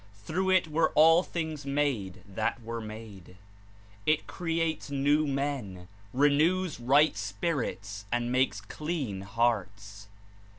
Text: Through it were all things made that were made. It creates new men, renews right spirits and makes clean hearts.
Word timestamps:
Through 0.15 0.49
it 0.49 0.67
were 0.67 0.89
all 0.95 1.21
things 1.21 1.63
made 1.63 2.23
that 2.27 2.59
were 2.63 2.81
made. 2.81 3.37
It 4.07 4.25
creates 4.25 4.89
new 4.89 5.27
men, 5.27 5.87
renews 6.11 6.79
right 6.79 7.15
spirits 7.15 8.05
and 8.11 8.31
makes 8.31 8.61
clean 8.61 9.21
hearts. 9.21 10.07